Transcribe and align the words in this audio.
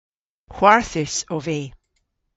Hwarthus 0.55 1.15
ov 1.35 1.43
vy. 1.45 1.59